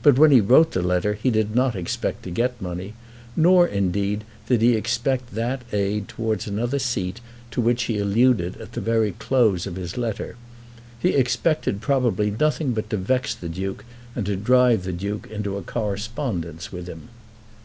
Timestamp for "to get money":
2.22-2.94